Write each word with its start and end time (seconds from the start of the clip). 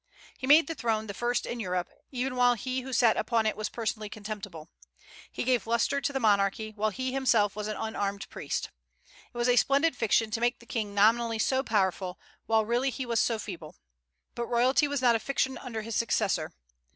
He 0.35 0.47
made 0.47 0.65
the 0.65 0.73
throne 0.73 1.05
the 1.05 1.13
first 1.13 1.45
in 1.45 1.59
Europe, 1.59 1.87
even 2.09 2.35
while 2.35 2.55
he 2.55 2.81
who 2.81 2.91
sat 2.91 3.17
upon 3.17 3.45
it 3.45 3.55
was 3.55 3.69
personally 3.69 4.09
contemptible. 4.09 4.67
He 5.31 5.43
gave 5.43 5.67
lustre 5.67 6.01
to 6.01 6.11
the 6.11 6.19
monarchy, 6.19 6.73
while 6.75 6.89
he 6.89 7.11
himself 7.11 7.55
was 7.55 7.67
an 7.67 7.77
unarmed 7.77 8.27
priest. 8.31 8.71
It 9.31 9.37
was 9.37 9.47
a 9.47 9.55
splendid 9.57 9.95
fiction 9.95 10.31
to 10.31 10.41
make 10.41 10.57
the 10.57 10.65
King 10.65 10.95
nominally 10.95 11.37
so 11.37 11.61
powerful, 11.61 12.19
while 12.47 12.65
really 12.65 12.89
he 12.89 13.05
was 13.05 13.19
so 13.19 13.37
feeble. 13.37 13.75
But 14.33 14.47
royalty 14.47 14.87
was 14.87 15.03
not 15.03 15.15
a 15.15 15.19
fiction 15.19 15.55
under 15.59 15.83
his 15.83 15.95
successor. 15.95 16.51